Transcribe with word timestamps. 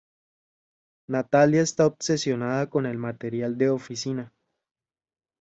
Nathalia 1.09 1.61
está 1.61 1.85
obsesionada 1.85 2.67
con 2.71 2.87
el 2.87 2.97
material 2.97 3.59
de 3.59 3.69
oficina. 3.69 4.33